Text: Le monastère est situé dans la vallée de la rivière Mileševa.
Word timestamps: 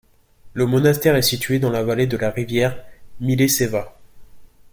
Le 0.55 0.65
monastère 0.65 1.15
est 1.15 1.21
situé 1.21 1.59
dans 1.59 1.69
la 1.69 1.83
vallée 1.83 2.07
de 2.07 2.17
la 2.17 2.31
rivière 2.31 2.83
Mileševa. 3.19 3.95